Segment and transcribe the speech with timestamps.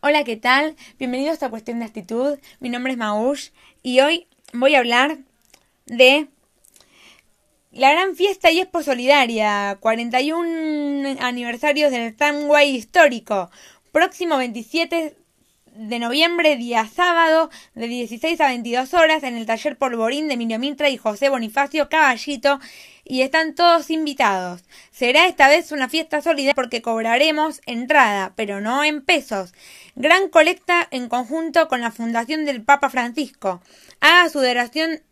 [0.00, 0.76] Hola, ¿qué tal?
[0.98, 2.38] Bienvenidos a Cuestión de Actitud.
[2.60, 3.50] Mi nombre es Maush
[3.82, 5.18] y hoy voy a hablar
[5.86, 6.28] de
[7.70, 13.50] la gran fiesta y expo solidaria, 41 aniversarios del tramway histórico,
[13.92, 15.16] próximo 27
[15.74, 20.58] de noviembre, día sábado, de 16 a 22 horas, en el taller Polvorín de Emilio
[20.58, 22.60] Mitra y José Bonifacio Caballito,
[23.04, 24.62] y están todos invitados.
[24.92, 29.52] Será esta vez una fiesta sólida porque cobraremos entrada, pero no en pesos.
[29.96, 33.60] Gran colecta en conjunto con la Fundación del Papa Francisco.
[34.00, 35.02] Haga su donación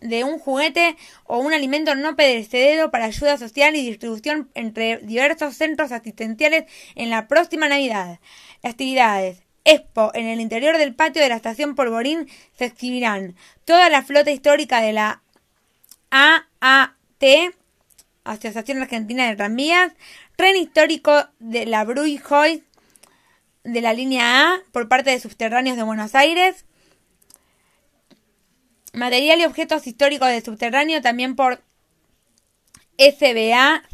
[0.00, 5.56] de un juguete o un alimento no perecedero para ayuda social y distribución entre diversos
[5.56, 8.18] centros asistenciales en la próxima Navidad.
[8.62, 9.43] Actividades.
[9.64, 14.30] Expo en el interior del patio de la estación Polvorín se exhibirán toda la flota
[14.30, 15.22] histórica de la
[16.10, 17.54] AAT,
[18.24, 19.92] Asociación Argentina de Tranvías,
[20.36, 22.20] tren histórico de la Bruy
[23.64, 26.66] de la línea A por parte de Subterráneos de Buenos Aires,
[28.92, 31.62] material y objetos históricos de subterráneo también por
[32.98, 33.88] SBAC,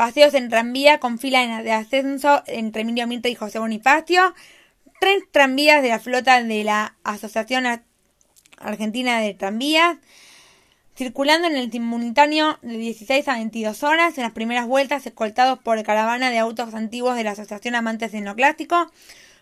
[0.00, 4.34] paseos en tranvía con fila de ascenso entre Emilio Mirta y José Bonifacio,
[4.98, 7.66] tres tranvías de la flota de la Asociación
[8.56, 9.98] Argentina de Tranvías,
[10.96, 14.16] circulando en el simultáneo de 16 a 22 horas.
[14.16, 18.24] En las primeras vueltas, escoltados por caravana de autos antiguos de la Asociación Amantes de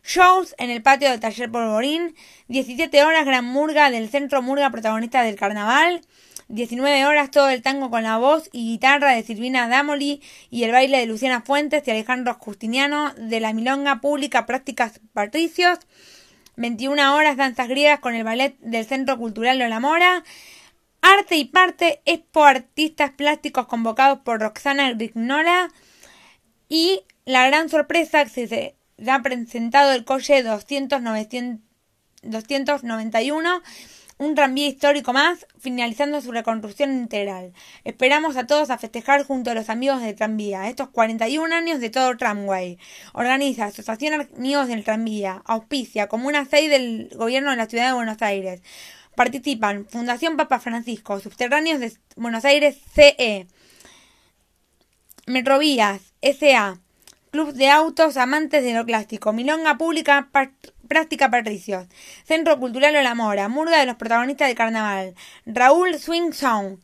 [0.02, 2.16] shows en el patio del taller Polvorín,
[2.48, 6.00] 17 horas Gran Murga del Centro Murga protagonista del carnaval,
[6.48, 10.72] 19 horas todo el tango con la voz y guitarra de Silvina Damoli y el
[10.72, 15.78] baile de Luciana Fuentes y Alejandro Justiniano de la Milonga Pública Prácticas Patricios,
[16.56, 20.24] 21 horas danzas griegas con el ballet del Centro Cultural Lola Mora,
[21.02, 25.68] Arte y Parte, Expo Artistas Plásticos convocados por Roxana Grignola
[26.70, 28.74] y la gran sorpresa que se
[29.06, 31.02] ha presentado el coche 200,
[32.22, 33.62] 291
[34.18, 37.52] un tranvía histórico más, finalizando su reconstrucción integral.
[37.84, 41.90] Esperamos a todos a festejar junto a los amigos del tranvía, estos 41 años de
[41.90, 42.78] todo Tramway.
[43.12, 48.20] Organiza Asociación Amigos del Tranvía, auspicia Comuna 6 del Gobierno de la Ciudad de Buenos
[48.20, 48.60] Aires.
[49.14, 53.46] Participan Fundación Papa Francisco, Subterráneos de Buenos Aires CE,
[55.26, 56.78] Metrovías SA,
[57.38, 60.28] Club de Autos Amantes de lo Clásico, Milonga Pública
[60.88, 61.86] Práctica Patricios,
[62.24, 65.14] Centro Cultural La Mora, Murga de los protagonistas del carnaval,
[65.46, 66.78] Raúl Swing Song.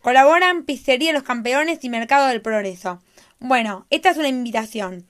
[0.00, 3.02] Colaboran Pizzería Los Campeones y Mercado del Progreso.
[3.38, 5.06] Bueno, esta es una invitación.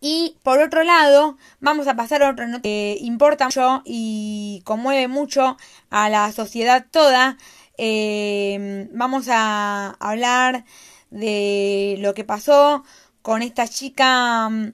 [0.00, 5.06] Y por otro lado, vamos a pasar a otro nota que importa mucho y conmueve
[5.06, 5.58] mucho
[5.90, 7.36] a la sociedad toda.
[7.76, 10.64] Eh, vamos a hablar
[11.10, 12.84] de lo que pasó
[13.22, 14.72] con esta chica mm,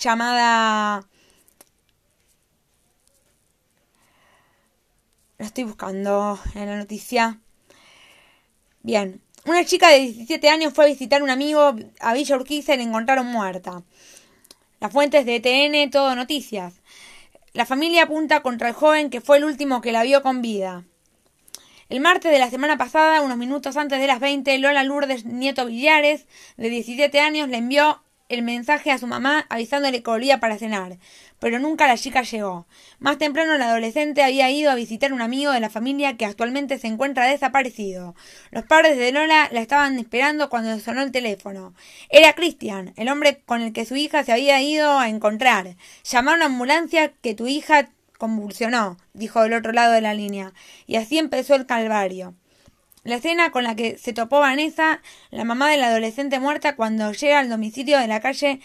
[0.00, 1.06] llamada
[5.38, 7.40] La estoy buscando en la noticia.
[8.82, 9.20] Bien.
[9.46, 12.76] Una chica de 17 años fue a visitar a un amigo a Villa Urquiza y
[12.78, 13.82] la encontraron muerta.
[14.80, 16.74] Las fuentes de ETN, todo noticias.
[17.52, 20.84] La familia apunta contra el joven que fue el último que la vio con vida.
[21.90, 25.66] El martes de la semana pasada, unos minutos antes de las 20, Lola Lourdes Nieto
[25.66, 30.56] Villares, de 17 años, le envió el mensaje a su mamá avisándole que volvía para
[30.56, 30.96] cenar,
[31.38, 32.66] pero nunca la chica llegó.
[32.98, 36.24] Más temprano la adolescente había ido a visitar a un amigo de la familia que
[36.24, 38.14] actualmente se encuentra desaparecido.
[38.50, 41.74] Los padres de Lola la estaban esperando cuando sonó el teléfono.
[42.08, 45.76] Era Cristian, el hombre con el que su hija se había ido a encontrar.
[46.04, 50.52] Llamaron a una ambulancia que tu hija convulsionó, dijo del otro lado de la línea,
[50.86, 52.34] y así empezó el calvario.
[53.04, 57.12] La escena con la que se topó Vanessa, la mamá de la adolescente muerta, cuando
[57.12, 58.60] llega al domicilio de la calle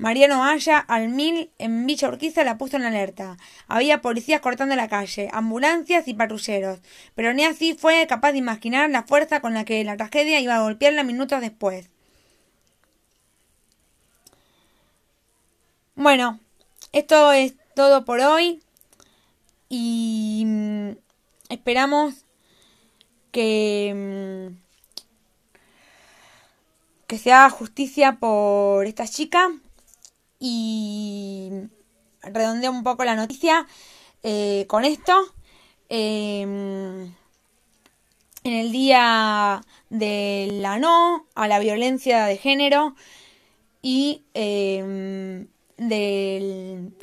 [0.00, 3.36] Mariano Haya al mil en Villa Urquiza la puso en alerta.
[3.68, 6.78] Había policías cortando la calle, ambulancias y patrulleros,
[7.14, 10.56] pero ni así fue capaz de imaginar la fuerza con la que la tragedia iba
[10.56, 11.90] a golpearla minutos después.
[15.96, 16.40] Bueno,
[16.92, 18.62] esto es todo por hoy
[19.70, 20.90] y mm,
[21.48, 22.26] esperamos
[23.32, 24.56] que, mm,
[27.06, 29.48] que se haga justicia por esta chica
[30.38, 31.50] y
[32.22, 33.66] redondeo un poco la noticia
[34.22, 35.14] eh, con esto.
[35.88, 37.14] Em,
[38.42, 42.94] en el día de la no a la violencia de género
[43.82, 46.29] y em, del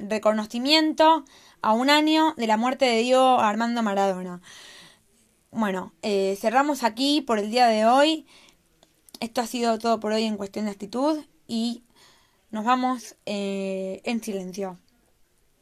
[0.09, 1.25] reconocimiento
[1.62, 4.42] a un año de la muerte de Diego Armando Maradona.
[5.51, 8.25] Bueno, eh, cerramos aquí por el día de hoy.
[9.19, 11.83] Esto ha sido todo por hoy en cuestión de actitud y
[12.51, 14.77] nos vamos eh, en silencio.